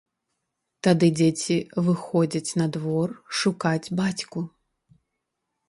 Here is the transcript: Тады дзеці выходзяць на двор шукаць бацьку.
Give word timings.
Тады 0.87 1.09
дзеці 1.19 1.57
выходзяць 1.89 2.55
на 2.61 2.67
двор 2.77 3.07
шукаць 3.43 3.91
бацьку. 4.03 4.39